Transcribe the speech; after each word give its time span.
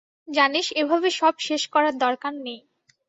জানিস, 0.27 0.67
এভাবে 0.81 1.09
সব 1.19 1.33
শেষ 1.47 1.61
করার 1.73 1.95
দরকার 1.97 2.33
নেই। 2.45 2.59